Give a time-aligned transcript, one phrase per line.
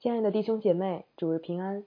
[0.00, 1.84] 亲爱的弟兄姐妹，主日平安。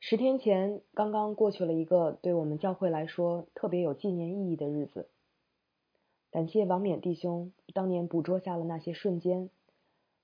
[0.00, 5.08] 十天前刚刚过去了一个对我们教会来说特别有纪念意义的日子。
[6.32, 9.50] 感谢王冕弟兄当年捕捉下了那些瞬间，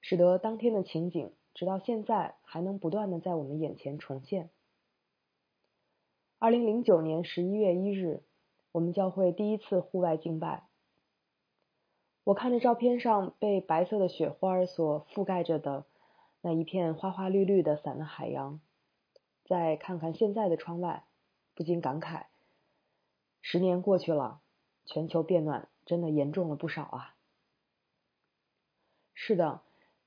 [0.00, 4.50] 使得当天的情景直到现在还能不断的在我们眼前重现。
[6.40, 8.24] 二零零九年十一月一日，
[8.72, 10.64] 我们教会第一次户外敬拜。
[12.24, 15.84] 我看着照片上被白色的雪花所覆盖着的。
[16.46, 18.60] 那一片花花绿绿的伞的海洋，
[19.46, 21.06] 再看看现在的窗外，
[21.54, 22.26] 不禁感慨：
[23.40, 24.42] 十年过去了，
[24.84, 27.16] 全球变暖真的严重了不少啊！
[29.14, 29.62] 是的，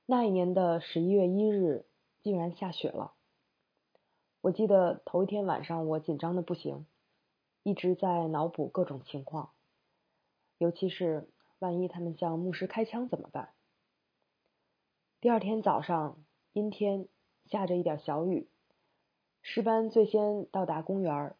[0.06, 1.86] 那一年的十一月一日，
[2.22, 3.14] 竟然下雪了。
[4.40, 6.86] 我记得头一天晚上，我紧张的不行，
[7.64, 9.50] 一直在脑补各种情况，
[10.58, 13.54] 尤其是万一他们向牧师开枪怎么办？
[15.20, 16.16] 第二天早上。
[16.58, 17.06] 阴天，
[17.46, 18.48] 下着一点小雨。
[19.42, 21.36] 诗班最先到达公园，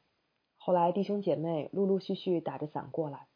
[0.56, 3.26] 后来弟兄姐妹陆陆续续打着伞过来。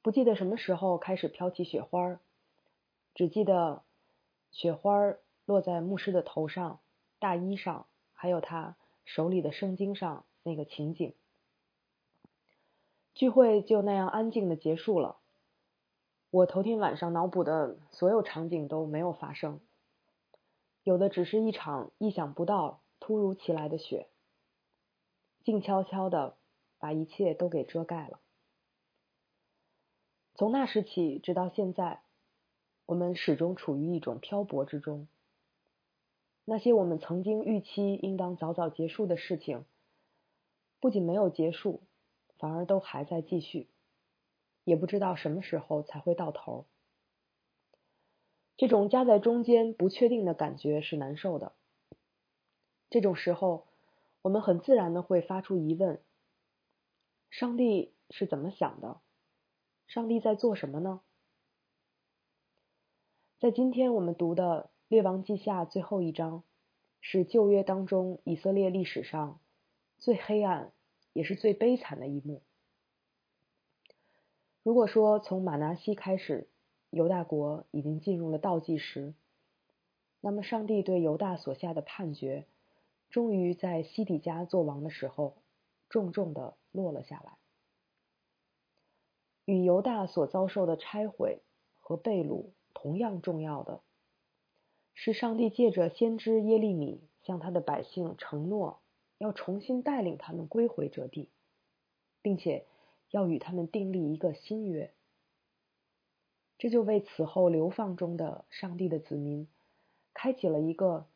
[0.00, 2.18] 不记得什么时候开始飘起雪花，
[3.14, 3.82] 只记得
[4.50, 6.80] 雪花落在牧师的头上、
[7.18, 11.14] 大衣上，还有他手里的圣经上那个情景。
[13.12, 15.18] 聚会就那样安静的结束了。
[16.30, 19.60] 我头天晚上脑补的所有场景都没有发生。
[20.82, 24.08] 有的只是一场意想不到、突如其来的雪，
[25.44, 26.36] 静悄悄的
[26.78, 28.20] 把一切都给遮盖了。
[30.34, 32.02] 从那时起，直到现在，
[32.86, 35.06] 我们始终处于一种漂泊之中。
[36.46, 39.66] 那些我们曾经预期应当早早结束的事情，
[40.80, 41.82] 不仅没有结束，
[42.38, 43.68] 反而都还在继续，
[44.64, 46.64] 也不知道什么时候才会到头。
[48.60, 51.52] 这种夹在中间不确定的感觉是难受的。
[52.90, 53.66] 这种时候，
[54.20, 55.98] 我们很自然的会发出疑问：
[57.30, 59.00] 上帝是怎么想的？
[59.86, 61.00] 上帝在做什么呢？
[63.38, 66.42] 在今天我们读的《列王记下》最后一章，
[67.00, 69.40] 是旧约当中以色列历史上
[69.96, 70.70] 最黑暗
[71.14, 72.42] 也是最悲惨的一幕。
[74.62, 76.49] 如果说从马拿西开始，
[76.90, 79.14] 犹大国已经进入了倒计时，
[80.20, 82.46] 那么上帝对犹大所下的判决，
[83.10, 85.36] 终于在西底家做王的时候，
[85.88, 87.38] 重重的落了下来。
[89.44, 91.40] 与犹大所遭受的拆毁
[91.80, 93.80] 和被掳同样重要的，
[94.94, 98.80] 是上帝借着先知耶利米向他的百姓承诺，
[99.18, 101.28] 要重新带领他们归回这地，
[102.20, 102.66] 并且
[103.10, 104.92] 要与他们订立一个新约。
[106.60, 109.48] 这就为此后流放中的上帝的子民，
[110.12, 111.06] 开启了一个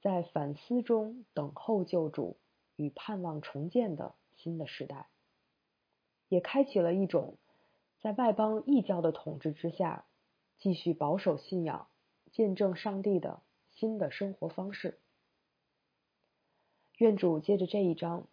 [0.00, 2.36] 在反思中等候救主
[2.76, 5.08] 与盼望重建的新的时代，
[6.28, 7.34] 也开启了一种
[8.00, 10.04] 在外邦异教的统治之下
[10.60, 11.88] 继续保守信仰、
[12.30, 13.42] 见证上帝的
[13.72, 15.00] 新的生活方式。
[16.98, 18.28] 愿主借着这一章，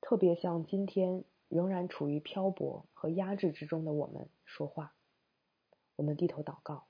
[0.00, 4.94] 特别向今天仍然处于漂泊和压制之中的我们说话。
[5.96, 6.88] 我们低头祷告，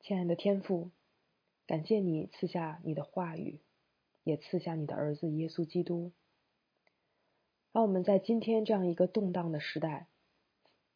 [0.00, 0.90] 亲爱的天父，
[1.66, 3.60] 感谢你赐下你的话语，
[4.24, 6.10] 也赐下你的儿子耶稣基督，
[7.70, 10.08] 让我们在今天这样一个动荡的时代，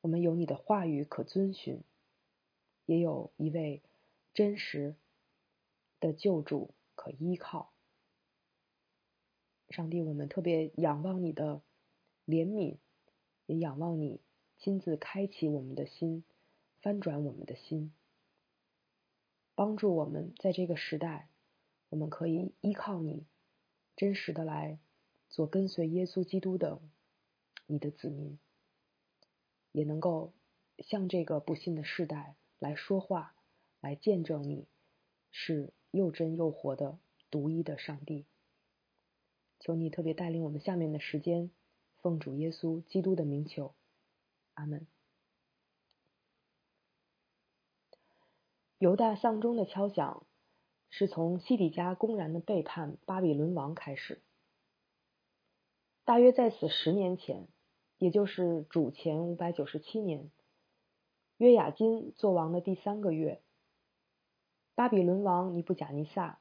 [0.00, 1.84] 我们有你的话语可遵循，
[2.86, 3.82] 也有一位
[4.34, 4.96] 真实
[6.00, 7.72] 的救主可依靠。
[9.68, 11.62] 上帝，我们特别仰望你的
[12.26, 12.78] 怜悯。
[13.46, 14.20] 也仰望你
[14.58, 16.24] 亲自开启我们的心，
[16.80, 17.92] 翻转我们的心，
[19.54, 21.28] 帮助我们在这个时代，
[21.90, 23.24] 我们可以依靠你，
[23.96, 24.78] 真实的来
[25.28, 26.80] 做跟随耶稣基督的
[27.66, 28.38] 你的子民，
[29.72, 30.32] 也能够
[30.78, 33.34] 向这个不幸的世代来说话，
[33.80, 34.66] 来见证你
[35.30, 36.98] 是又真又活的
[37.30, 38.24] 独一的上帝。
[39.60, 41.50] 求你特别带领我们下面的时间。
[42.04, 43.74] 奉主耶稣基督的名求，
[44.52, 44.86] 阿门。
[48.76, 50.26] 犹大丧钟的敲响，
[50.90, 54.20] 是从西底家公然的背叛巴比伦王开始。
[56.04, 57.48] 大约在此十年前，
[57.96, 60.30] 也就是主前五百九十七年，
[61.38, 63.40] 约雅金做王的第三个月，
[64.74, 66.38] 巴比伦王尼布甲尼撒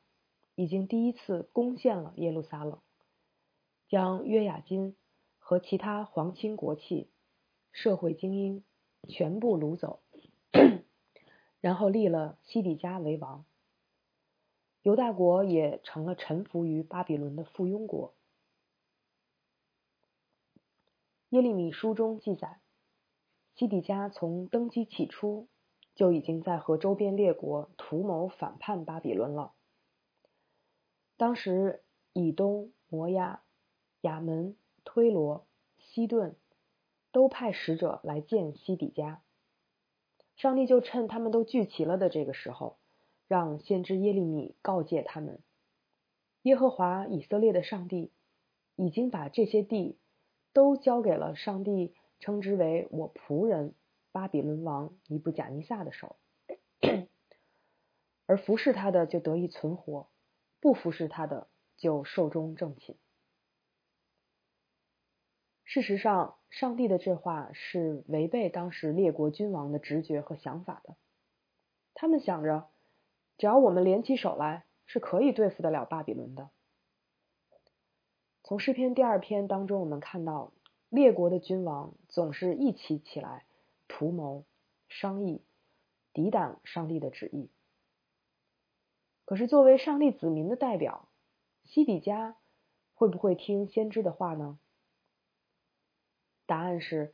[0.55, 2.81] 已经第一次攻陷了耶路撒冷，
[3.87, 4.97] 将约雅金。
[5.45, 7.09] 和其他皇亲国戚、
[7.73, 8.63] 社会精英
[9.09, 10.01] 全部掳走，
[11.59, 13.45] 然后立了西底家为王。
[14.83, 18.13] 犹大国也成了臣服于巴比伦的附庸国。
[21.29, 22.61] 耶利米书中记载，
[23.53, 25.49] 西底家从登基起初
[25.93, 29.53] 就已经在和周边列国图谋反叛巴比伦了。
[31.17, 33.43] 当时以东、摩亚、
[34.01, 35.45] 亚门、推罗、
[35.77, 36.35] 西顿
[37.11, 39.21] 都派使者来见西底家，
[40.35, 42.77] 上帝就趁他们都聚齐了的这个时候。
[43.25, 45.41] 让先知耶利米告诫他们：
[46.43, 48.11] 耶和华以色列的上帝
[48.75, 49.97] 已经把这些地
[50.51, 53.73] 都交给了上帝称之为我仆人
[54.11, 56.17] 巴比伦王尼布贾尼撒的手，
[58.27, 60.09] 而服侍他的就得以存活，
[60.59, 61.47] 不服侍他的
[61.77, 62.97] 就寿终正寝。
[65.73, 70.95] 事实上，上帝的这话是违背当时列国君王的直觉和想法的，
[71.95, 72.69] 他们想着。
[73.39, 76.51] 只要我们联起手来，是可以对付得了巴比伦的。
[78.43, 80.53] 从诗篇第二篇当中，我们看到
[80.89, 83.47] 列国的君王总是一起起来
[83.87, 84.45] 图谋、
[84.89, 85.41] 商议、
[86.13, 87.49] 抵挡上帝的旨意。
[89.25, 91.09] 可是，作为上帝子民的代表，
[91.63, 92.37] 西底家
[92.93, 94.59] 会不会听先知的话呢？
[96.45, 97.13] 答案是，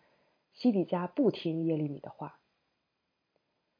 [0.53, 2.39] 西底家不听耶利米的话，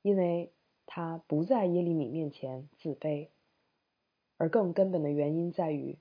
[0.02, 0.52] 因为。
[0.92, 3.28] 他不在耶利米面前自卑，
[4.38, 6.00] 而更根本的原因在于，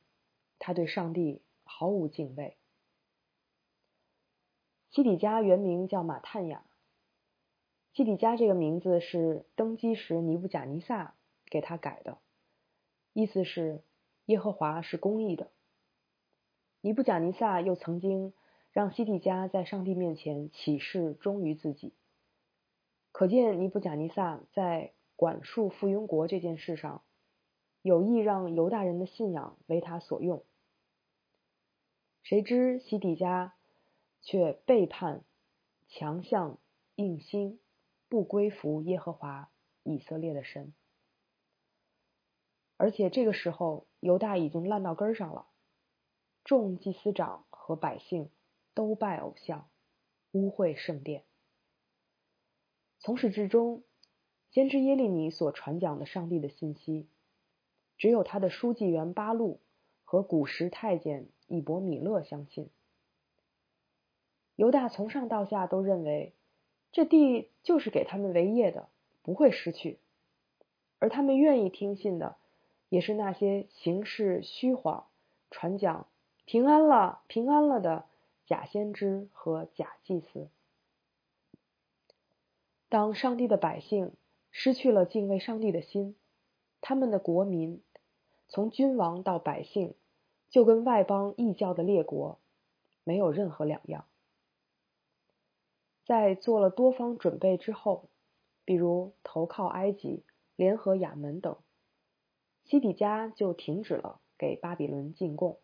[0.58, 2.56] 他对上帝毫无敬畏。
[4.88, 6.64] 西底家原名叫马探雅，
[7.92, 11.14] 西底家这个名字是登基时尼布贾尼撒
[11.44, 12.16] 给他改的，
[13.12, 13.82] 意思是
[14.24, 15.50] 耶和华是公义的。
[16.80, 18.32] 尼布贾尼撒又曾经
[18.78, 21.96] 让西底家在上帝面前起誓忠于自己。
[23.10, 27.02] 可见尼布贾尼撒在管束附庸国这件事上，
[27.82, 30.44] 有意让犹大人的信仰为他所用。
[32.22, 33.52] 谁知西底家
[34.20, 35.24] 却背叛、
[35.88, 36.60] 强项、
[36.94, 37.58] 硬心，
[38.08, 39.50] 不归服耶和华
[39.82, 40.72] 以色列的神。
[42.76, 45.48] 而且这个时候，犹大已经烂到根上了，
[46.44, 48.30] 众祭司长和百姓
[48.78, 49.68] 都拜偶像，
[50.30, 51.24] 污秽圣殿。
[53.00, 53.82] 从始至终，
[54.52, 57.08] 先知耶利米所传讲的上帝的信息，
[57.96, 59.58] 只有他的书记员巴路
[60.04, 62.70] 和古时太监以伯米勒相信。
[64.54, 66.32] 犹大从上到下都认为，
[66.92, 68.88] 这地就是给他们为业的，
[69.24, 69.98] 不会失去。
[71.00, 72.36] 而他们愿意听信的，
[72.90, 75.08] 也是那些行事虚谎、
[75.50, 76.06] 传讲
[76.44, 78.04] 平安了、平安了的
[78.48, 80.48] 假先知和假祭司。
[82.88, 84.14] 当上帝的百姓
[84.50, 86.16] 失去了敬畏上帝的心，
[86.80, 87.82] 他们的国民
[88.48, 89.94] 从君王到百姓，
[90.48, 92.38] 就跟外邦异教的列国
[93.04, 94.06] 没有任何两样。
[96.06, 98.08] 在做了多方准备之后，
[98.64, 100.24] 比如投靠埃及、
[100.56, 101.58] 联合亚门等，
[102.64, 105.60] 西底家就停止了给巴比伦进贡。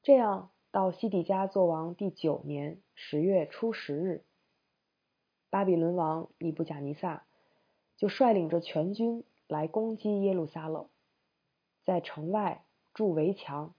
[0.00, 4.22] 这样，到西底家做王第九年十月初十日。
[5.50, 7.24] 巴比伦王尼布贾尼撒
[7.96, 10.88] 就率领着全军来攻击耶路撒冷，
[11.84, 12.64] 在城外
[12.94, 13.74] 筑围墙、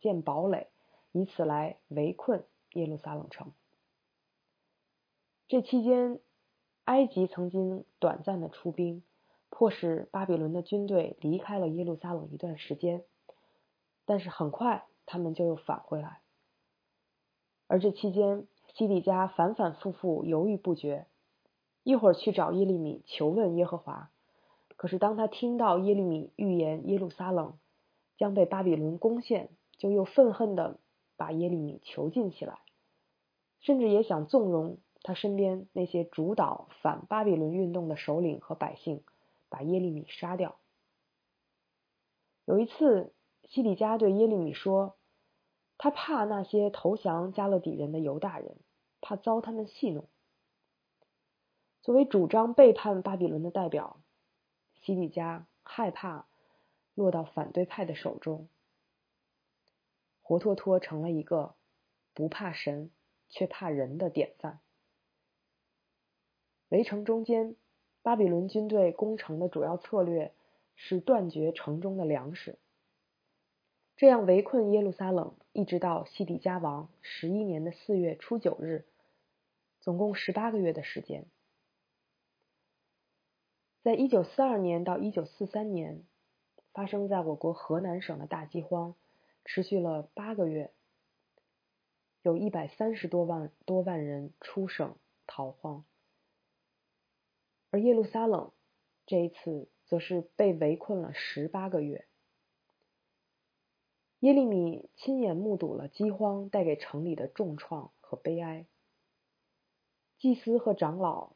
[0.00, 0.66] 建堡垒，
[1.12, 3.52] 以此来围困耶路撒冷城。
[5.46, 6.18] 这期间，
[6.86, 9.04] 埃及曾经短暂的出兵，
[9.48, 13.04] 迫使巴比伦的军队离开了耶路撒冷一段时间，
[14.04, 16.21] 但是很快他们就又返回来。
[17.72, 21.06] 而这期间，西底家反反复复犹豫不决。
[21.84, 24.10] 一会儿去找耶利米求问耶和华，
[24.76, 27.56] 可是当他听到耶利米预言耶路撒冷
[28.18, 29.48] 将被巴比伦攻陷，
[29.78, 30.80] 就又愤恨的
[31.16, 32.58] 把耶利米囚禁起来，
[33.60, 39.02] 甚至也想纵容他身边那些主导反巴比伦运动的首领和百姓，
[39.48, 40.56] 把耶利米杀掉。
[42.44, 43.14] 有一次，
[43.48, 44.94] 西底家对耶利米说，
[45.82, 48.54] 他怕那些投降加勒底人的犹大人，
[49.00, 50.06] 怕遭他们戏弄。
[51.80, 53.98] 作为主张背叛巴比伦的代表，
[54.80, 56.28] 西底家害怕
[56.94, 58.46] 落到反对派的手中，
[60.22, 61.56] 活脱脱成了一个
[62.14, 62.92] 不怕神
[63.28, 64.60] 却怕人的典范。
[66.68, 67.56] 围城中间，
[68.02, 70.32] 巴比伦军队攻城的主要策略
[70.76, 72.56] 是断绝城中的粮食，
[73.96, 78.84] 这样围困耶路撒冷，一直到西底家王十一年的四月初九日，
[79.80, 81.26] 总共十八个月的时间。
[83.82, 86.04] 在一九四二年到一九四三年，
[86.72, 88.94] 发生在我国河南省的大饥荒
[89.44, 90.72] 持续了八个月，
[92.22, 94.96] 有一百三十多万多万人出省
[95.26, 95.84] 逃荒，
[97.70, 98.52] 而耶路撒冷
[99.06, 102.06] 这一次则是被围困了十八个月。
[104.22, 108.66] 耶利米亲眼目睹了饥荒带给城里的重创和悲哀。
[110.16, 111.32] 祭司和长老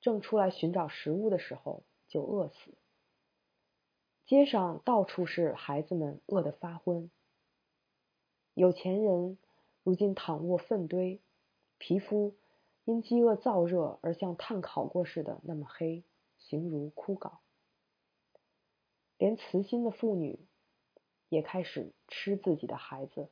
[0.00, 2.78] 正出来寻找食物的时候，就饿死。
[4.26, 7.10] 街上到处是孩子们饿得发昏。
[8.54, 9.36] 有钱人
[9.82, 11.20] 如今躺卧粪堆，
[11.78, 12.36] 皮肤
[12.84, 16.04] 因饥饿燥热而像炭烤过似的那么黑，
[16.38, 17.38] 形如枯槁。
[19.18, 20.38] 连慈心的妇女
[21.30, 23.30] 也开始吃自己的孩子。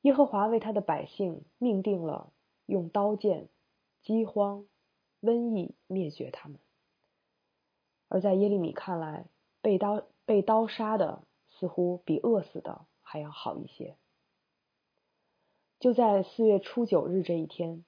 [0.00, 2.32] 耶和华为他的百姓命定了。
[2.66, 3.48] 用刀剑、
[4.00, 4.64] 饥荒、
[5.20, 6.60] 瘟疫灭绝他们，
[8.06, 9.26] 而在耶利米看来，
[9.60, 13.96] 被刀被刀杀的似乎比饿死的还要好一些。
[15.80, 17.84] 就在四月初九日这一天，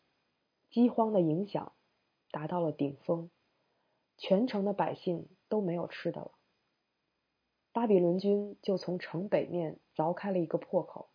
[0.69, 1.73] 饥荒的影响
[2.33, 3.31] 达到了顶峰，
[4.17, 6.33] 全城的百姓都没有吃的了。
[7.73, 11.09] 巴比伦军就从城北面凿开了一个破口，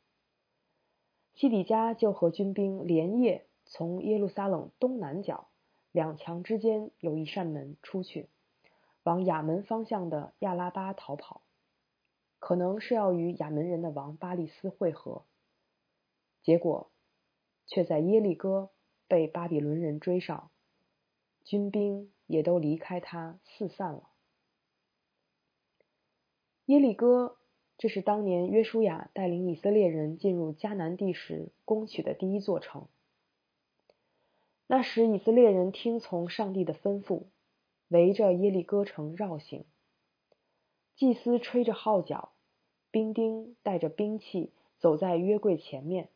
[1.33, 3.47] 西底家就和军兵连夜。
[3.69, 5.49] 从耶路撒冷东南角
[5.91, 8.29] 两墙之间有一扇门出去，
[9.03, 11.41] 往亚门方向的亚拉巴逃跑，
[12.39, 15.25] 可能是要与亚门人的王巴利斯会合。
[16.43, 16.89] 结果
[17.65, 18.69] 却在耶利哥
[19.09, 20.49] 被巴比伦人追上，
[21.43, 24.09] 军兵也都离开他四散了。
[26.67, 27.37] 耶利哥，
[27.77, 32.87] 这是当年约书亚带领以色列人进入迦南地时攻取的第一座城。
[34.67, 37.23] 那时，以色列人听从上帝的吩咐，
[37.87, 39.63] 围着耶利哥城绕行。
[40.97, 42.33] 祭司吹着号角，
[42.91, 46.09] 兵丁带着兵器走在约柜前面。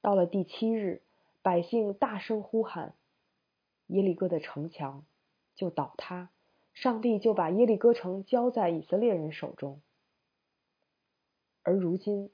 [0.00, 1.02] 到了第七日，
[1.42, 2.94] 百姓大声呼喊，
[3.88, 5.04] 耶利哥的城墙
[5.54, 6.30] 就倒塌，
[6.74, 9.80] 上帝就把耶利哥城交在以色列人手中。
[11.62, 12.30] 而如今，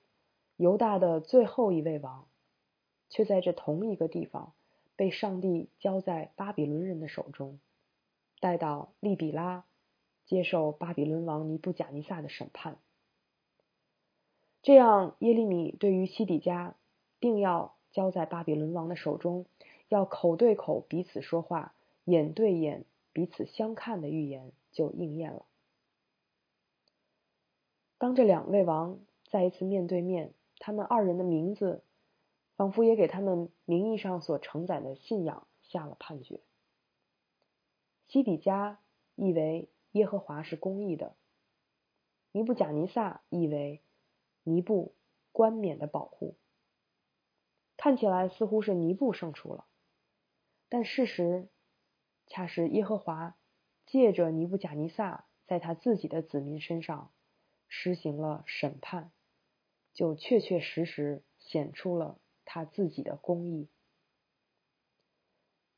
[0.56, 2.26] 犹大的最后一位王，
[3.10, 4.52] 却在这同一个地方。
[4.96, 7.60] 被上帝交在巴比伦人的手中，
[8.40, 9.64] 带到利比拉，
[10.26, 12.78] 接受巴比伦王尼布贾尼撒的审判。
[14.60, 16.74] 这样，耶利米对于西底家
[17.20, 19.46] 定要交在巴比伦王的手中，
[19.88, 22.84] 要口对口彼此说话，眼对眼
[23.18, 25.44] 彼此相看的预言就应验了。
[27.98, 31.82] 当这两位王再一次面对面，他们二人的名字。
[32.54, 36.40] 仿佛也给他们名义上所承载的信仰下了判决。
[38.08, 38.80] 西底家
[39.14, 41.14] 意为耶和华是公义的，
[42.32, 43.80] 尼布贾尼撒意为
[44.42, 44.92] 尼布
[45.30, 46.34] 冠冕的保护。
[47.76, 49.64] 看起来似乎是尼布胜出了，
[50.68, 51.48] 但事实
[52.28, 53.36] 恰是耶和华
[53.86, 57.10] 借着尼布贾尼撒在他自己的子民身上
[57.66, 59.10] 施行了审判，
[59.92, 62.18] 就确确实实显出了。
[62.50, 63.68] 他自己的公义，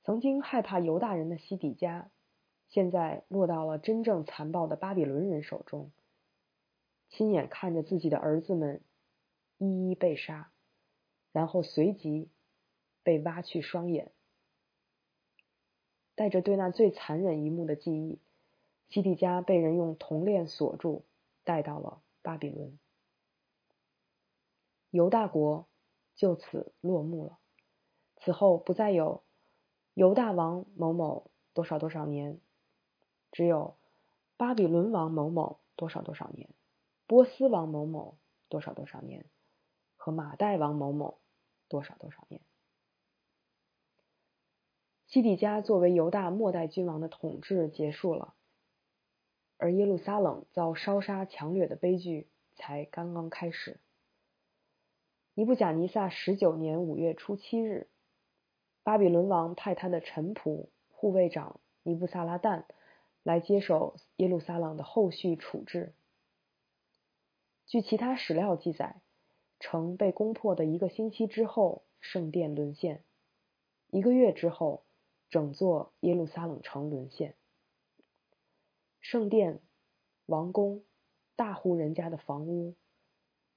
[0.04, 2.12] 曾经害怕犹大人的西底家，
[2.68, 5.90] 现在落到了真正残暴的巴比伦人手中，
[7.08, 8.84] 亲眼看着自己的儿子们
[9.58, 10.52] 一一被杀，
[11.32, 12.30] 然后随即
[13.02, 14.12] 被挖去双眼，
[16.20, 18.18] 带着对那最残忍一幕的记忆，
[18.90, 21.06] 西底家被人用铜链锁住，
[21.44, 22.78] 带到了巴比伦，
[24.90, 25.66] 犹大国。
[26.16, 27.38] 就此落幕了。
[28.18, 29.22] 此后不再有
[29.94, 32.38] 犹大王某某多少多少年，
[33.32, 33.78] 只有
[34.36, 36.50] 巴比伦王某某多少多少年，
[37.06, 38.18] 波斯王某某
[38.50, 39.24] 多少多少年，
[39.96, 41.18] 和马代王某某
[41.68, 42.42] 多少多少年。
[45.10, 48.32] 西底家作为犹大末代君王的统治结束了，
[49.56, 53.80] 而耶路撒冷遭烧杀抢掠的悲剧才刚刚开始。
[55.34, 57.88] 尼布贾尼撒十九年五月初七日，
[58.84, 62.62] 巴比伦王派他的臣仆、护卫长尼布萨拉旦
[63.24, 65.92] 来接手耶路撒冷的后续处置。
[67.66, 69.00] 据其他史料记载，
[69.58, 72.98] 城被攻破的一个星期之后，圣殿沦陷；
[73.88, 74.84] 一个月之后，
[75.30, 77.36] 整座耶路撒冷城沦陷。
[79.00, 79.62] 圣殿、
[80.26, 80.84] 王宫、
[81.36, 82.76] 大户人家的房屋，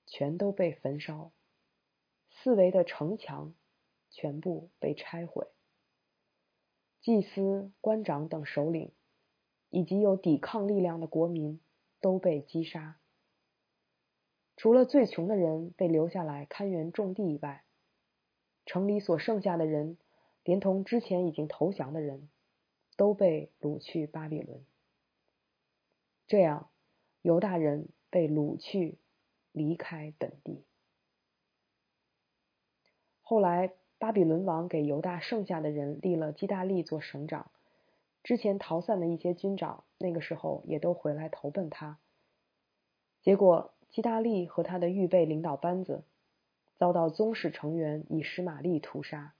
[0.06, 1.32] 全都被焚烧。
[2.30, 3.54] 四围的城墙
[4.10, 5.48] 全部被拆毁，
[7.02, 8.92] 祭司、官长等首领，
[9.70, 11.60] 以及有抵抗力量的国民
[12.00, 13.00] 都被击杀。
[14.56, 17.66] 除了最穷的人被留下来看园种地以外，
[18.66, 19.98] 城里所剩下的人，
[20.44, 22.30] 连同之前已经投降的人，
[22.98, 24.66] 都被掳去巴比伦。
[26.28, 26.70] 这样，
[27.22, 28.98] 犹大人被掳去，
[29.52, 30.66] 离开本地。
[33.22, 37.52] 后来，巴比伦王给犹大剩下的人立了基大利做省长，
[38.24, 42.00] 之前逃散的一些军长，那个时候也都回来投奔他。
[43.22, 46.04] 结果，基大利和他的预备领导班子。
[46.76, 49.36] 遭到宗室成员以实玛利屠杀，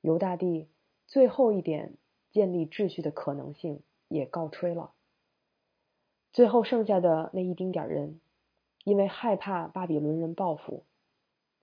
[0.00, 0.68] 犹大帝
[1.06, 1.96] 最后一点
[2.30, 4.92] 建立秩序的可能性也告吹了。
[6.32, 8.20] 最后剩下的那一丁点人，
[8.84, 10.84] 因为害怕巴比伦人报复，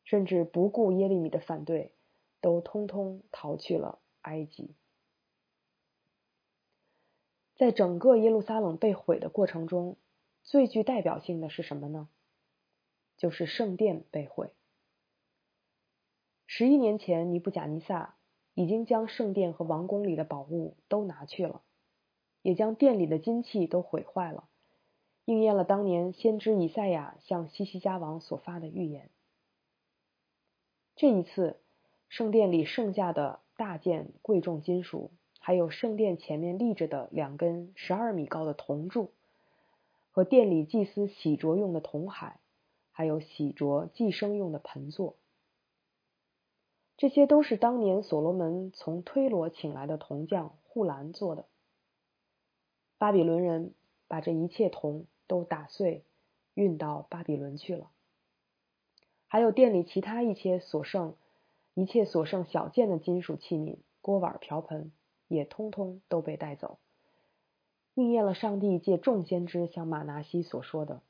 [0.03, 1.93] 甚至不顾耶利米的反对，
[2.41, 4.75] 都通通逃去了埃及。
[7.55, 9.97] 在整个耶路撒冷被毁的过程中，
[10.43, 12.07] 最具代表性的是什么呢？
[13.17, 14.51] 就是圣殿被毁。
[16.45, 18.15] 十一年前，尼布贾尼撒
[18.57, 21.61] 已经将圣殿和王宫里的宝物都拿去了，
[22.41, 24.45] 也将殿里的金器都毁坏了，
[25.25, 29.11] 应验了当年先知以赛亚向西西家王所发的预言。
[30.95, 31.59] 这一次，
[32.09, 39.11] 圣殿里剩下的大件贵重金属，还有圣殿前面立着的两根十二米高的铜柱，
[40.09, 42.39] 和殿里祭司洗濯用的铜海，
[42.89, 45.15] 还有洗濯祭牲用的盆座。
[46.97, 51.45] 这些都是当年所罗门从推罗请来的铜匠护兰做的。
[52.97, 53.75] 巴比伦人
[54.07, 56.03] 把这一切铜都打碎，
[56.55, 57.91] 运到巴比伦去了。
[59.27, 61.15] 还有店里其他一切所剩、
[61.75, 64.91] 一切所剩小件的金属器皿、锅碗瓢盆，
[65.27, 66.79] 也通通都被带走，
[67.93, 71.03] 应验了上帝借众先知向马拿西所说的：“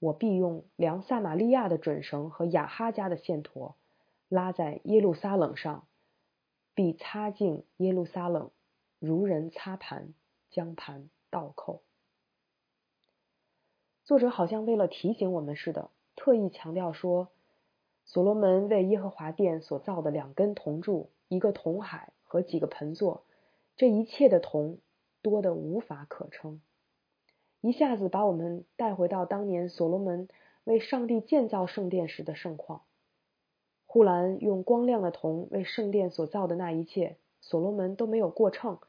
[0.00, 3.74] 我必用量撒玛利亚的准绳和亚哈家的线砣。”
[4.28, 5.86] 拉在耶路撒冷上，
[6.74, 8.50] 必擦净耶路撒冷，
[8.98, 10.14] 如人擦盘，
[10.50, 11.82] 将盘倒扣。
[14.04, 17.28] 作者好像为了提醒我们似的，特意强调说，
[18.04, 23.24] 所罗门为耶和华殿所造的两根铜柱、一个铜海和几个盆座，
[23.76, 24.78] 这一切的铜
[25.22, 26.60] 多得无法可称，
[27.60, 30.28] 一下子把我们带回到当年所罗门
[30.64, 32.82] 为上帝建造圣殿时的盛况。
[33.94, 38.80] 呼兰用光亮的铜为圣殿所造的那一切，所罗门都没有过秤，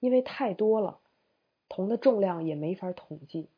[0.00, 1.00] 因为太多了，
[1.68, 3.50] 铜的重量也没法统计。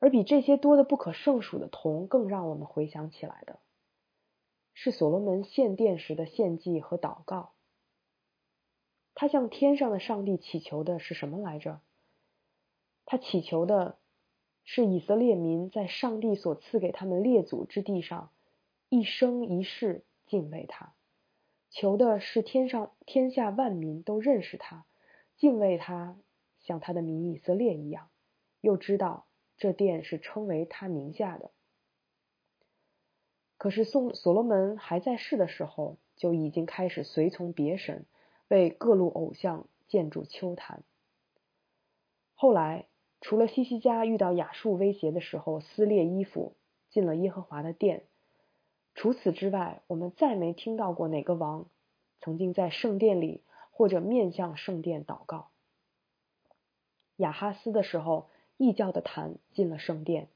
[0.00, 3.60] 而比这些多的不可胜数的铜更让我们回想起来的，
[4.72, 7.52] 是所罗门献殿时的献祭和祷告。
[9.14, 11.80] 他向天上的上帝祈求的是什么来着？
[13.04, 13.98] 他祈求的
[14.64, 18.30] 是以色列民在上帝所赐给他们列祖之地上。
[18.94, 20.94] 一生一世敬畏他，
[21.68, 24.86] 求的是天上天下万民都认识他，
[25.36, 26.16] 敬畏他，
[26.60, 28.08] 像他的名以色列一样，
[28.60, 29.26] 又知道
[29.56, 31.50] 这殿是称为他名下的。
[33.58, 38.06] 可是宋所罗门还在世的时候，就已经开始随从别神，
[38.46, 40.84] 为各路偶像建筑丘坛。
[42.36, 42.86] 后来，
[43.20, 46.54] 除了西西家遇到亚述威胁的时候撕裂衣服
[46.90, 48.04] 进了耶和华的殿。
[48.94, 51.66] 除此之外，我们再没听到过哪个王
[52.20, 55.50] 曾经在圣殿里或者面向圣殿祷告。
[57.16, 60.28] 亚哈斯的时候，异教的坛进了圣殿，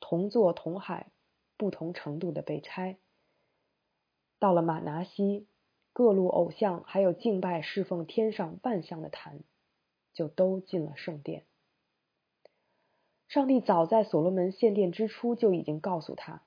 [0.00, 1.08] 同座同海，
[1.56, 2.96] 不同程度的被拆。
[4.38, 5.46] 到了马拿西，
[5.92, 9.40] 各路偶像还有敬拜侍奉天上万象的坛，
[10.12, 11.44] 就都进了圣殿。
[13.28, 16.42] 上帝早在所罗门献殿之初就已经告诉他。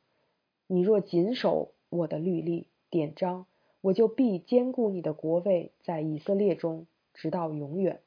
[0.71, 3.47] 你若谨守我的律例典章，
[3.81, 8.01] 我就必坚固你的国位在以色列中，直到永远。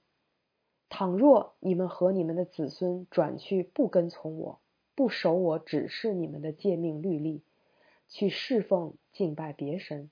[0.88, 4.60] 倘若你们和你们的子孙转去不跟从我，
[4.94, 7.42] 不守我指示你们的诫命律例，
[8.06, 10.08] 去侍奉敬拜别神，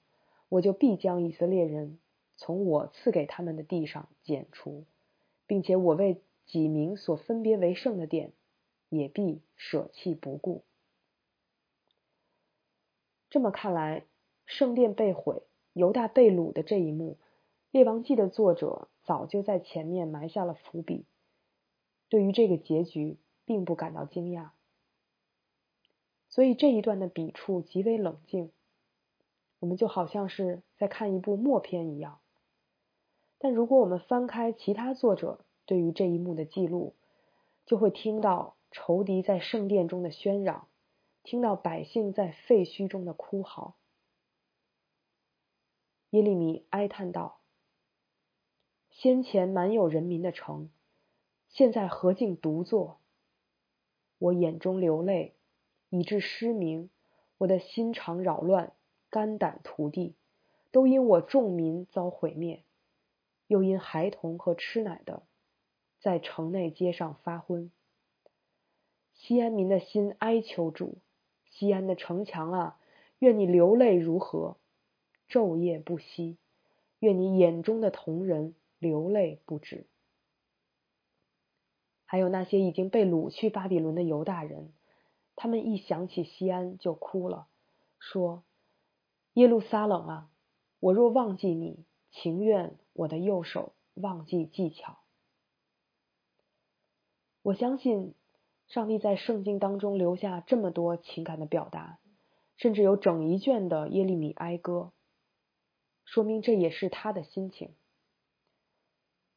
[0.49, 2.01] 我就必将以色列人
[2.37, 4.83] 从我赐给他们的地上剪除，
[5.47, 8.33] 并且我为己名所分别为圣的殿，
[8.89, 10.65] 也必舍弃不顾。
[13.31, 14.05] 这么看来，
[14.45, 17.19] 圣殿被毁、犹大被掳的这一幕，
[17.71, 21.07] 《列王记》的作者早就在前面埋下了伏笔，
[22.09, 24.51] 对于这个结局并不感到惊讶，
[26.29, 28.51] 所以这一段的笔触极为冷静，
[29.61, 32.19] 我们就好像是在看一部默片一样，
[33.39, 36.95] 但如果我们翻开其他作者对于这一幕的记录，
[37.65, 40.67] 就会听到仇敌在圣殿中的喧嚷，
[41.23, 43.77] 听到百姓在废墟中的哭嚎。
[46.11, 47.41] 耶利米哀叹道
[48.91, 50.71] ：“先前满有人民的城，
[51.49, 53.01] 现在何竟独坐？
[54.19, 55.37] 我眼中流泪，
[55.89, 56.89] 以致失明；
[57.39, 58.73] 我的心肠扰乱，
[59.09, 60.17] 肝胆涂地，
[60.73, 62.65] 都因我众民遭毁灭。”
[63.47, 65.25] 又因孩童和吃奶的，
[65.99, 67.73] 在城内街上发昏。
[69.13, 70.99] 西安民的心哀求主，
[71.61, 72.79] 西安的城墙啊，
[73.19, 74.57] 愿你流泪如何，
[75.29, 76.39] 昼夜不息；
[77.01, 79.87] 愿你眼中的同人流泪不止。
[82.07, 84.73] 还有那些已经被掳去巴比伦的犹大人，
[85.37, 87.47] 他们一想起西安就哭了，
[87.99, 88.43] 说
[89.35, 90.31] ：“耶路撒冷啊，
[90.81, 94.99] 我若忘记你。”情愿我的右手忘记技巧。
[97.43, 98.15] 我相信
[98.71, 101.99] 上帝在圣经当中留下这么多情感的表达，
[102.57, 104.93] 甚至有整一卷的耶利米哀歌，
[106.05, 107.75] 说明这也是他的心情。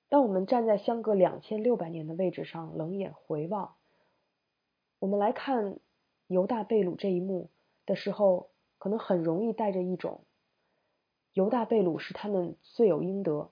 [0.07, 3.73] 当我们站在相隔两千六百年的位置上冷眼回望，
[4.99, 5.79] 我们来看
[6.27, 7.49] 犹大被掳这一幕
[7.87, 10.25] 的时候，可能很容易带着一种。
[11.33, 13.49] 犹大被掳是他们罪有应得，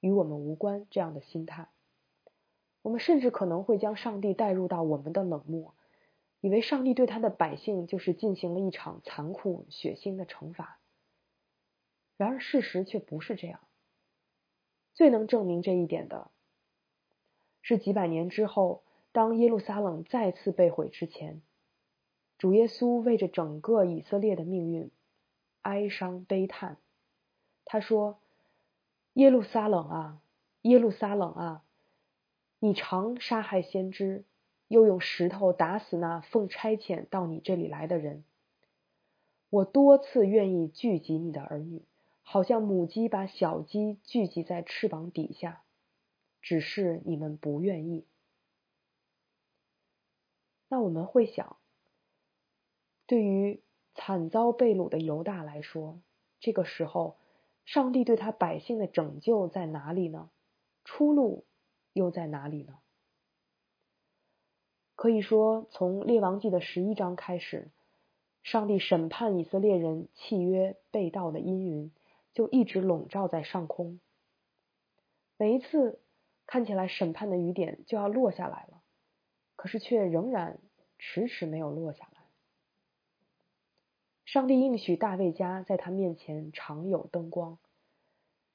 [0.00, 1.68] 与我们无关这样的心态。
[2.84, 5.74] 我们甚至可能会将上帝带入到我们的冷漠，
[6.42, 10.78] 以为上帝对他的百姓就是进行了一场残酷血腥的惩罚。
[12.18, 13.60] 然而事实却不是这样。
[14.92, 16.30] 最能证明这一点的，
[17.62, 21.40] 是几百年之后，当耶路撒冷再次被毁之前，
[22.36, 24.90] 主耶稣为着整个以色列的命运。
[25.62, 26.76] 哀伤悲叹，
[27.64, 28.20] 他说
[29.14, 30.20] ：“耶路撒冷啊，
[30.60, 31.63] 耶路撒冷啊，
[32.64, 34.24] 你常杀害先知，
[34.68, 38.24] 又用石头打死那奉差遣到你这里来的人。
[39.50, 41.84] 我多次愿意聚集你的儿女，
[42.22, 45.62] 好像母鸡把小鸡聚集在翅膀底下，
[46.40, 48.06] 只是你们不愿意。
[50.68, 51.58] 那我们会想，
[53.06, 53.60] 对于。”
[53.96, 56.00] 惨遭被掳的犹大来说，
[56.40, 57.16] 这个时候，
[57.64, 60.30] 上帝对他百姓的拯救在哪里呢？
[60.84, 61.44] 出路
[61.94, 62.78] 又在哪里呢？
[64.94, 67.70] 可以说，从列王记的十一章开始，
[68.42, 71.90] 上帝审判以色列人契约被盗的阴云
[72.32, 73.98] 就一直笼罩在上空。
[75.36, 76.00] 每一次
[76.46, 78.82] 看起来审判的雨点就要落下来了，
[79.56, 80.60] 可是却仍然
[80.98, 82.22] 迟迟没有落下来。
[84.24, 87.58] 上帝应许大卫家在他面前常有灯光，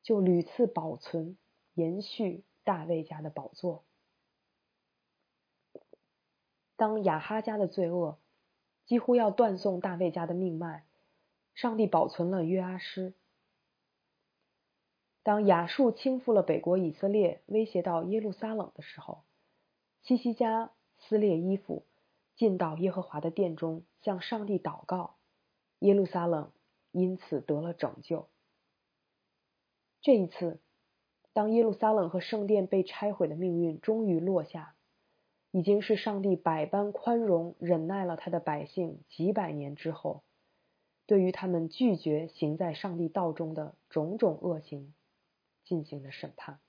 [0.04, 1.38] 就屡次保存、
[1.74, 3.84] 延续大卫家的宝座。
[6.76, 8.20] 当亚哈家的罪恶
[8.86, 10.86] 几乎要断送大卫家的命脉，
[11.56, 13.16] 上帝保存了约阿施。
[15.24, 19.24] 当亚述倾覆了北国以色列，威胁到耶路撒冷的时候，
[20.04, 21.88] 西西家撕裂衣服，
[22.36, 25.16] 进到耶和华的殿中，向上帝祷告。
[25.80, 26.52] 耶路撒冷
[26.92, 28.30] 因此得了拯救。
[30.02, 30.60] 这一次，
[31.34, 34.76] 当耶路撒冷和圣殿被拆毁的命运终于落下，
[35.52, 40.24] 已经是上帝百般宽容忍耐了他的百姓几百年之后，
[41.06, 44.94] 对于他们拒绝行在上帝道中的种种恶行
[45.64, 46.60] 进行的审判。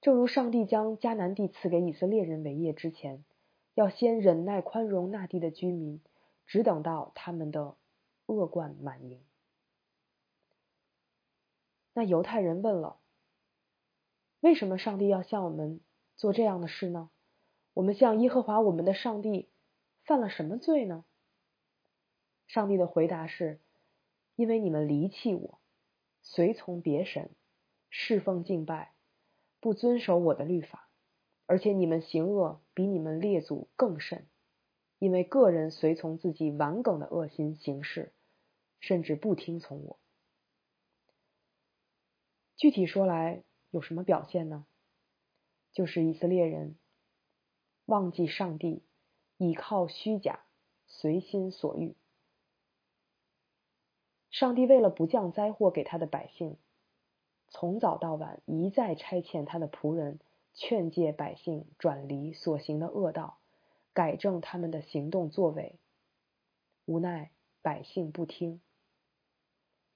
[0.00, 3.24] 正如上帝将迦南地赐给以色列人为业之前，
[3.74, 6.00] 要先忍耐宽容那地的居民。
[6.46, 7.74] 只等到他们的
[8.26, 9.18] 恶贯满盈。
[11.94, 13.00] 那犹太人问了
[14.40, 15.80] ：“为什么上帝要向我们
[16.16, 17.08] 做这样的事呢？
[17.72, 19.48] 我们向耶和华我们的上帝
[20.04, 21.04] 犯了什么罪呢？”
[22.46, 23.60] 上帝的回答是
[24.36, 25.60] ：“因为你们离弃我，
[26.20, 27.30] 随从别神，
[27.88, 28.92] 侍奉敬拜，
[29.60, 30.90] 不遵守我的律法，
[31.46, 34.26] 而且你们行恶比你们列祖更甚。”
[35.00, 38.14] 因为个人随从自己顽梗的恶心行事，
[38.80, 39.98] 甚至不听从我。
[42.56, 44.66] 具体说来，有什么表现呢？
[45.72, 46.76] 就是以色列人
[47.84, 48.82] 忘记上帝，
[49.36, 50.44] 倚靠虚假，
[50.86, 51.96] 随心所欲。
[54.30, 56.56] 上帝为了不降灾祸给他的百姓，
[57.48, 60.20] 从早到晚一再差遣他的仆人
[60.54, 63.38] 劝诫百姓转离所行的恶道。
[63.92, 65.78] 改正他们的行动作为，
[66.84, 67.30] 无奈
[67.62, 68.60] 百姓不听。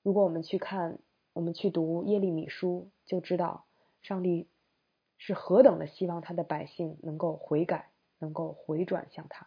[0.03, 1.01] 如果我们去看
[1.39, 3.65] 我们去读耶利米书，就知道
[4.03, 4.49] 上帝
[5.19, 9.47] 是何等的希望他的百姓能够悔改，能够回转向他。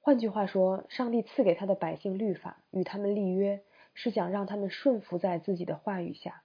[0.00, 3.62] 换句话说，上帝赐给他的百姓律法，与他们立约，
[3.92, 6.42] 是想让他们顺服在自己的话语下。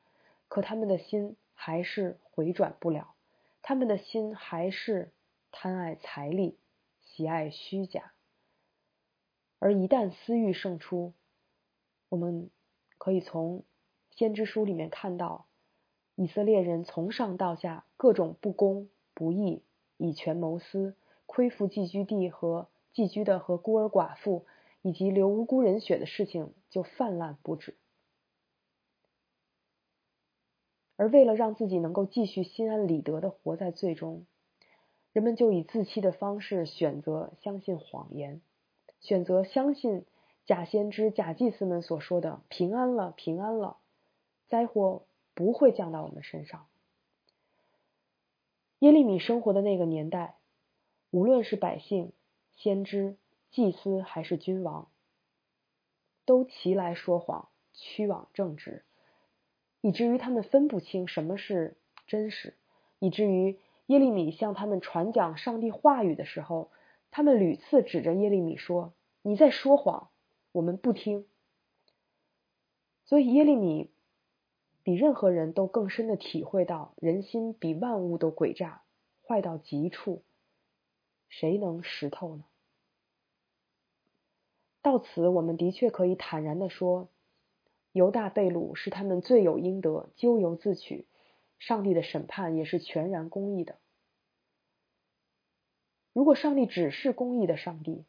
[0.49, 3.15] 可他们的心还是回转不了，
[3.61, 5.13] 他们的心还是
[5.53, 6.57] 贪爱财力，
[6.99, 8.11] 喜爱虚假。
[9.59, 11.13] 而一旦私欲胜出，
[12.09, 12.49] 我们
[13.03, 13.65] 可以从
[14.11, 15.45] 先知书里面看到，
[16.15, 19.61] 以色列人从上到下各种不公不义、
[19.97, 22.69] 以权谋私、亏负寄居地和。
[22.93, 24.45] 寄居的和孤儿寡妇，
[24.81, 27.75] 以及流无辜人血的事情就泛滥不止。
[30.95, 34.25] 而为了让自己能够继续心安理得的活在最终，
[35.11, 38.41] 人们就以自欺的方式选择相信谎言，
[39.01, 40.05] 选择相信
[40.45, 43.77] 假先知、假祭司们所说的“平安了，平安了”，
[44.49, 46.67] 灾祸不会降到我们身上。
[48.79, 50.35] 耶利米生活的那个年代，
[51.11, 52.11] 无论是百姓。
[52.55, 53.17] 先知、
[53.49, 54.87] 祭司还是君王，
[56.23, 58.85] 都齐来说谎，屈枉正直，
[59.81, 61.75] 以至于他们分不清什么是
[62.05, 62.55] 真实。
[62.99, 66.69] 以至于耶利米向他们传讲上帝话语的时候，
[67.09, 70.11] 他们屡次指着耶利米说：“你在说谎，
[70.53, 71.27] 我们不听。”
[73.03, 73.91] 所以耶利米
[74.81, 78.81] 比任何人都更深的体会到，人心比万物都诡诈，
[79.27, 80.23] 坏到极处。
[81.27, 82.45] 谁能识透呢？
[84.81, 87.09] 到此，我们的确可以坦然的说，
[87.91, 91.07] 犹大被掳是他们罪有应得，咎由自取。
[91.59, 93.79] 上帝的审判也是全然公义的。
[96.11, 98.03] 如果上帝只是公义的上帝，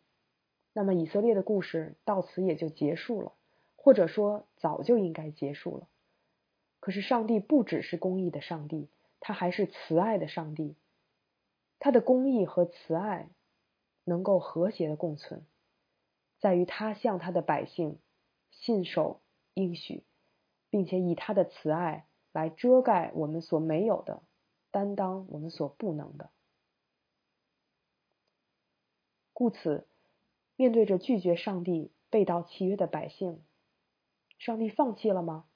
[0.76, 3.32] 那么以色列的故事到此也就结束了，
[3.76, 5.88] 或者说早就应该结束了。
[6.80, 10.76] 可是上帝不只是公义的上帝，他还是慈爱的上帝。
[11.78, 13.30] 他的公义和慈爱
[14.04, 15.46] 能够和谐的共存，
[16.40, 17.98] 在于他向他的百姓
[18.50, 19.20] 信守
[19.54, 20.02] 应许，
[20.70, 24.22] 并且以他的慈爱来遮盖我们所没有的，
[24.70, 26.30] 担当我们所不能的。
[29.32, 29.86] 故此，
[30.56, 33.42] 面对着拒绝上帝、背道契约的百姓，
[34.38, 35.46] 上帝放弃了吗？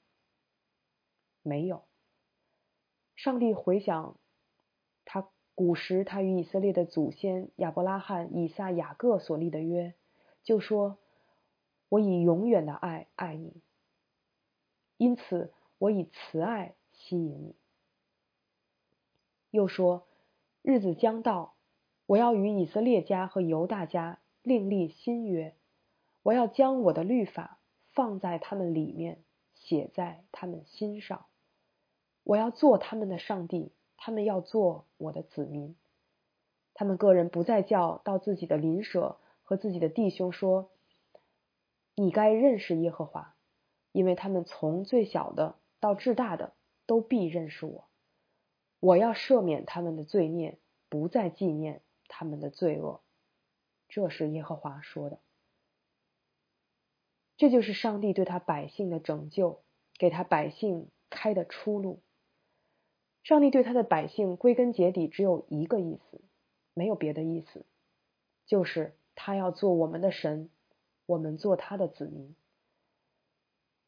[1.41, 1.83] 没有。
[3.15, 4.17] 上帝回想
[5.05, 5.29] 他。
[5.55, 9.93] 古时，他与以色列的祖先亚伯拉罕、以撒、雅各所立的约，
[10.41, 10.97] 就说
[11.89, 13.61] ：“我以永远的爱爱你，
[14.95, 17.57] 因此我以慈爱吸引你。”
[19.51, 20.07] 又说
[20.63, 21.55] ：“日子将到，
[22.05, 25.55] 我要与以色列家和犹大家另立新约，
[26.23, 27.59] 我要将我的律法
[27.93, 29.23] 放在他们里面，
[29.53, 31.25] 写在他们心上，
[32.23, 33.71] 我要做他们的上帝。”
[34.01, 35.75] 他们要做我的子民，
[36.73, 40.71] 他们个人不再叫到自己的邻舍和自己的弟兄说
[41.95, 43.35] ：“你该认识耶和华，
[43.91, 46.53] 因为他们从最小的到至大的
[46.85, 47.89] 都必认识我。
[48.79, 53.01] 我要赦免他们的罪孽，不再纪念他们的罪恶。”
[53.89, 55.19] 这是耶和华说的。
[57.35, 59.61] 这就是上帝对他百姓的拯救，
[59.97, 61.99] 给他百姓开的出路。
[63.23, 66.21] 上帝对他的百姓归根结底只有一个意思，
[66.73, 67.65] 没有别的意思，
[68.45, 70.49] 就是他要做我们的神，
[71.05, 72.35] 我们做他的子民。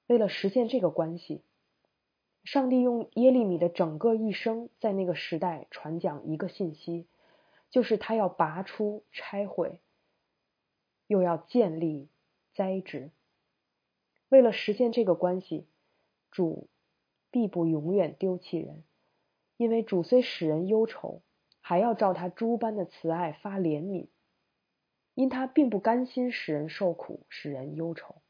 [0.07, 1.41] 为了实现这个关系，
[2.43, 7.07] 上帝用耶利米的整个一生在那个时代传讲一个信息，
[7.69, 9.79] 就是他要拔出、拆毁，
[11.11, 12.07] 又要建立、
[12.53, 13.11] 栽植。
[14.29, 15.67] 为了实现这个关系，
[16.31, 16.69] 主
[17.31, 18.85] 必不永远丢弃人。
[19.57, 21.21] 因为主虽使人忧愁，
[21.59, 24.07] 还要照他诸般的慈爱发怜悯，
[25.13, 28.21] 因他并不甘心使人受苦，使人忧愁。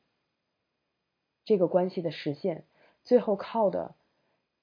[1.46, 2.66] 这个关系的实现，
[3.04, 3.94] 最后靠的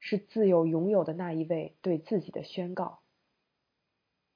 [0.01, 2.99] 是自有拥有的那一位对自己的宣告：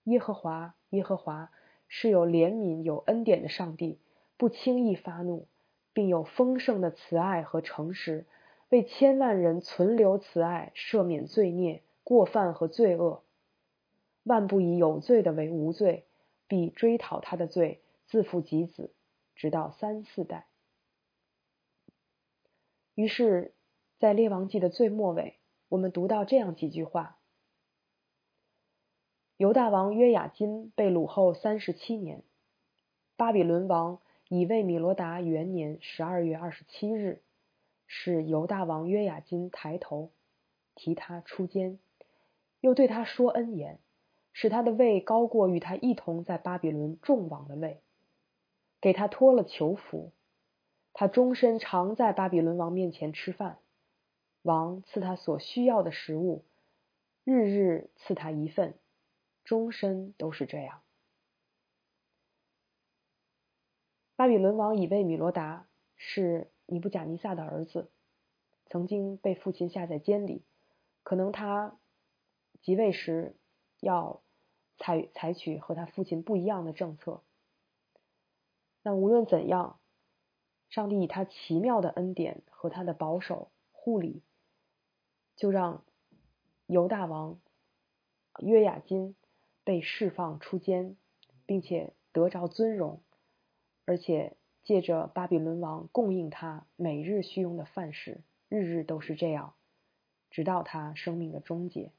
[0.05, 1.51] 耶和华，耶和华
[1.94, 3.98] 是有怜悯、有恩典的上帝，
[4.38, 5.46] 不轻易发怒，
[5.92, 8.24] 并有丰盛的慈爱和诚实，
[8.70, 11.83] 为千万人存留慈爱，赦免罪孽。
[12.02, 13.22] 过犯和罪恶，
[14.22, 16.07] 万不以有罪的为无罪，
[16.48, 18.90] 必追讨他的罪，自负及子，
[19.37, 20.46] 直到三四代。
[22.94, 23.52] 于是，
[23.98, 25.37] 在列王记的最末尾，
[25.68, 27.18] 我们读到这样几句话：
[29.42, 32.22] 犹大王约雅金被掳后三十七年，
[33.16, 37.20] 巴比伦王以为米罗达元年十二月二十七日，
[37.88, 40.12] 使犹大王约雅金抬头，
[40.76, 41.81] 提他出监，
[42.61, 43.81] 又对他说恩言，
[44.33, 47.81] 使他的位高过与他一同在巴比伦众王的位，
[48.81, 50.12] 给他脱了囚服，
[50.92, 53.59] 他终身常在巴比伦王面前吃饭，
[54.42, 56.44] 王赐他所需要的食物，
[57.24, 58.74] 日日赐他一份，
[59.44, 60.83] 终身都是这样。
[64.16, 66.48] 巴比伦王以为米罗达是。
[66.66, 67.90] 尼布贾尼撒的儿子
[68.64, 70.42] 曾经被父亲下在监里，
[71.02, 71.76] 可能他
[72.62, 73.37] 即位时
[73.81, 74.22] 要
[74.78, 77.22] 采采取和他父亲不一样的政策。
[78.83, 79.81] 那无论怎样，
[80.70, 84.22] 上帝以他奇妙的恩典和他的保守护理，
[85.37, 85.85] 就让
[86.66, 87.38] 犹大王
[88.38, 89.14] 约雅金
[89.64, 90.96] 被释放出监，
[91.46, 93.01] 并且得着尊荣，
[93.85, 94.37] 而且。
[94.64, 99.55] 借着巴比伦王供应他每日需用的饭食，日日都是这样，
[100.31, 101.90] 直到他生命的终结。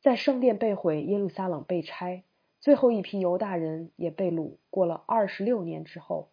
[0.00, 2.22] 在圣殿被毁、耶路撒冷被拆、
[2.60, 6.30] 最后一批犹大人也被掳，过了二十六年之后，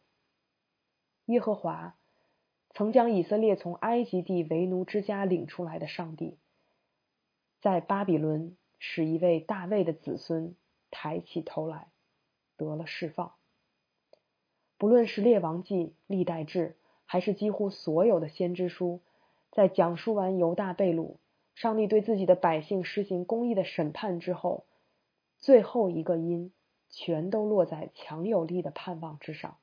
[1.26, 1.96] 耶和华
[2.70, 6.38] 曾将以色列从埃及地为奴之家领出来的上帝，
[7.60, 10.56] 在巴比伦使一位大卫的子孙
[10.92, 11.88] 抬起头来，
[12.58, 13.34] 得了释放。
[14.78, 16.70] 不论是《列王记》《历代志》，
[17.06, 19.02] 还是几乎所有的先知书，
[19.52, 21.16] 在讲述完犹大被掳、
[21.56, 24.66] 上帝对自己的百姓施行公义的审判之后，
[25.40, 26.54] 最后一个音
[26.90, 29.58] 全都落在强有力的盼望之上。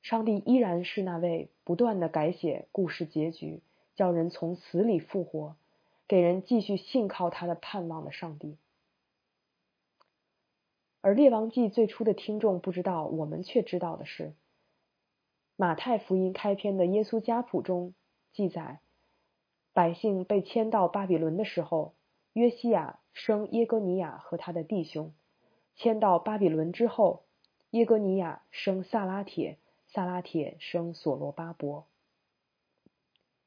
[0.00, 3.62] 上帝依然是那位不断的改写故事结局，
[3.94, 5.56] 叫人从死里复活，
[6.06, 8.58] 给人继续信靠他的盼望的上帝。
[11.00, 14.28] 而《列王记》最初的听众不知道，我们却知道的是，
[15.56, 17.94] 《马太福音》开篇的耶稣家谱中
[18.32, 18.80] 记载，
[19.72, 21.94] 百姓被迁到巴比伦的时候，
[22.32, 25.12] 约西亚生耶哥尼亚和他的弟兄；
[25.74, 27.24] 迁到巴比伦之后，
[27.70, 31.86] 耶哥尼亚生萨拉铁，萨拉铁生所罗巴伯。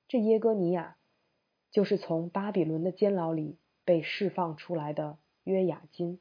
[0.07, 0.96] 这耶哥尼亚
[1.71, 6.19] 就是从巴比伦的监牢里被释放出来的约雅金。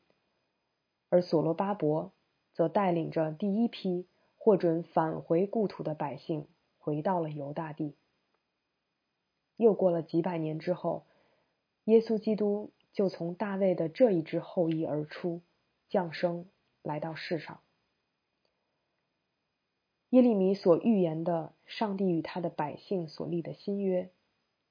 [1.09, 2.13] 而所罗巴伯
[2.53, 4.07] 则带领着第一批
[4.37, 7.95] 获准返回故土的百姓回到了犹大地。
[9.57, 11.07] 又过了几百年之后，
[11.85, 15.43] 耶稣基督就从大卫的这一支后裔而出，
[15.89, 16.47] 降生
[16.83, 17.61] 来到世上。
[20.11, 24.11] 耶利米所预言的上帝与他的百姓所立的新约，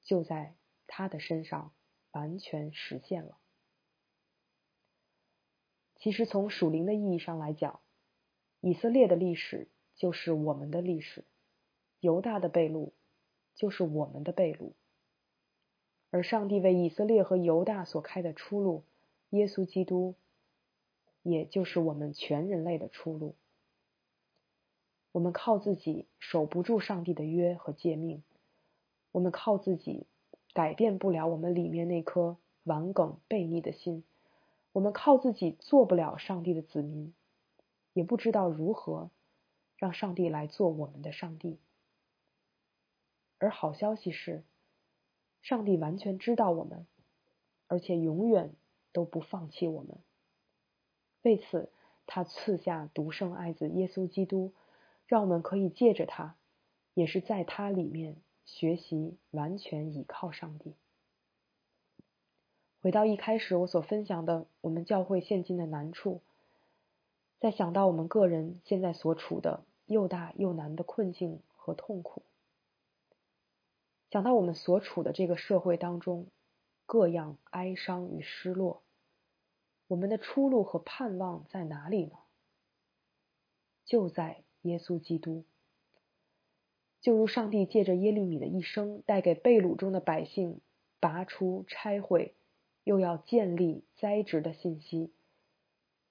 [0.03, 0.55] 就在
[0.87, 1.73] 他的身上
[2.11, 3.37] 完全实现了。
[5.97, 7.79] 其实，从属灵的意义上来讲，
[8.61, 11.23] 以色列的历史就是我们的历史，
[11.99, 12.91] 犹大的被掳
[13.55, 14.73] 就是我们的被掳，
[16.11, 18.83] 而上帝为以色列和犹大所开的出路，
[19.29, 20.15] 耶稣基督，
[21.23, 23.35] 也就是我们全人类的出路。
[25.11, 28.21] 我们靠自己守不住上帝的约和诫命，
[29.11, 30.05] 我们靠自己
[30.55, 34.05] 改变不了我们里面那颗顽梗悖逆的心。
[34.71, 37.13] 我们靠自己做不了上帝的子民，
[37.91, 39.11] 也不知道如何
[39.75, 41.59] 让上帝来做我们的上帝。
[43.37, 44.45] 而好消息是，
[45.41, 46.87] 上帝完全知道我们，
[47.67, 48.53] 而且永远
[48.93, 49.97] 都不放弃我们。
[51.21, 51.69] 为此，
[52.05, 54.53] 他赐下独生爱子耶稣基督，
[55.05, 56.37] 让我们可以借着他，
[56.93, 58.15] 也是在他里面
[58.45, 60.75] 学习完全倚靠上帝。
[62.81, 66.21] 回到一开始我所分享的，我们教会现今的难处，
[67.39, 72.21] 再想到我们个人现在所处的又大又难的困境和痛苦，
[74.11, 76.27] 想到我们所处的这个社会当中
[76.85, 78.83] 各样哀伤与失落，
[79.87, 82.17] 我们的出路和盼望在哪里呢？
[83.83, 85.43] 就在耶稣基督，
[87.05, 90.59] 就如上帝借着耶利米的一生，带给被掳中的百姓
[90.99, 92.33] 拔出拆毁。
[92.83, 95.13] 又要建立栽植的信息，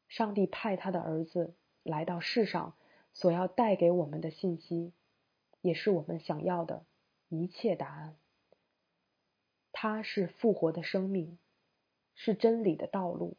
[0.06, 2.76] 上帝派他的儿子来到世上，
[3.12, 4.92] 所要带给我们的信息，
[5.62, 6.86] 也是我们想要的
[7.28, 8.16] 一切答案。
[9.72, 11.38] 他是复活的生命，
[12.14, 13.36] 是真理的道路，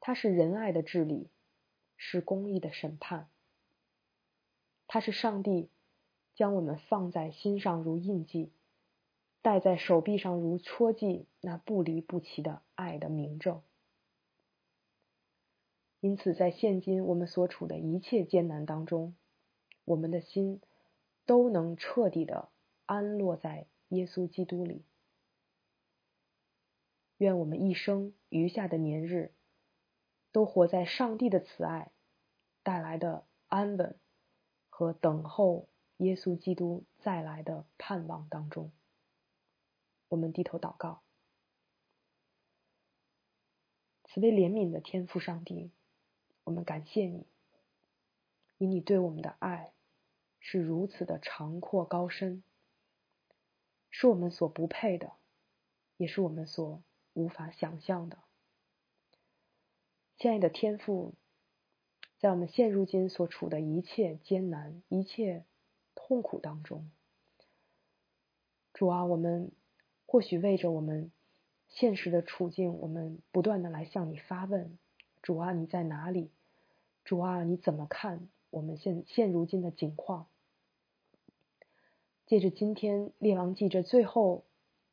[0.00, 1.28] 他是仁爱的治理，
[1.98, 3.28] 是公义的审判。
[4.86, 5.68] 他是上帝
[6.38, 8.52] 将我们放在心上如印记。
[9.42, 13.60] 戴在手臂上如戳记，那不离不弃的爱的明证。
[15.98, 19.16] 因此，在现今我们所处的一切艰难当中，
[19.84, 20.60] 我们的心
[21.26, 22.50] 都能彻底的
[22.86, 24.84] 安落在耶稣基督里。
[27.16, 29.32] 愿我们一生余下的年日，
[30.30, 31.90] 都活在上帝的慈爱
[32.62, 33.96] 带来的安稳
[34.68, 35.66] 和等候
[35.98, 38.72] 耶稣基督再来的盼望当中。
[40.08, 41.02] 我们低头祷告，
[44.04, 45.70] 慈悲怜悯的天父上帝，
[46.44, 47.26] 我们感谢你，
[48.56, 49.72] 以你对我们的爱。
[50.40, 52.42] 是如此的长阔高深，
[53.90, 55.12] 是我们所不配的，
[55.96, 56.80] 也是我们所
[57.12, 58.18] 无法想象的。
[60.16, 61.12] 亲爱的天父，
[62.18, 65.44] 在我们现如今所处的一切艰难、一切
[66.00, 66.88] 痛苦当中，
[68.72, 69.50] 主啊，我们
[70.06, 71.10] 或许为着我们
[71.68, 74.78] 现实的处境，我们不断的来向你发问：
[75.20, 76.30] 主啊，你在哪里？
[77.04, 78.28] 主啊，你怎么看？
[78.50, 80.28] 我们现现如今的境况，
[82.26, 84.44] 借着今天列王记这最后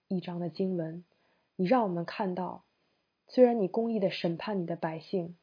[0.07, 1.05] 一章的经文，
[1.55, 2.65] 你让我们看到，
[3.27, 5.37] 虽然你公义的审判你的百姓，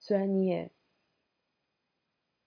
[0.00, 0.72] 虽然你也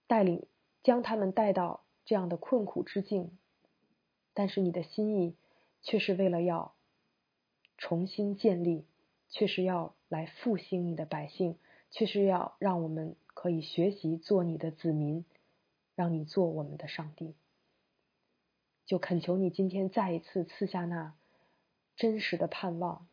[0.06, 0.46] 带领
[0.82, 3.30] 将他们带到这样的困苦之境，
[4.34, 5.36] 但是你的心意
[5.80, 6.74] 却是为了要
[7.78, 8.84] 重新建立，
[9.28, 11.56] 却是要来复兴你的百姓，
[11.92, 13.14] 却是要让我们。
[13.32, 15.24] 可以学习做你的子民，
[15.94, 17.36] 让你做我们的上帝。
[18.86, 21.14] 就恳求你今天再一次赐下那
[21.94, 23.06] 真实的盼望，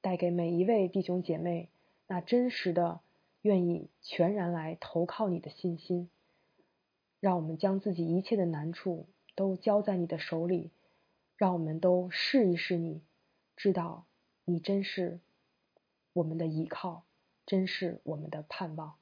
[0.00, 1.68] 带给每一位弟兄姐妹
[2.06, 3.00] 那真实的
[3.42, 6.08] 愿意全然来投靠你的信心。
[7.22, 9.06] 让我们将自己一切的难处
[9.36, 10.72] 都交在你的手里，
[11.36, 13.00] 让我们都试一试你，
[13.54, 14.06] 知道
[14.44, 15.20] 你真是
[16.14, 17.04] 我们的依靠，
[17.46, 18.96] 真是我们的盼望。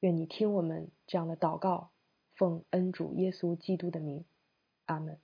[0.00, 1.92] 愿你听我们这样的祷告，
[2.34, 4.24] 奉恩主耶稣基督的名，
[4.86, 5.20] 阿门。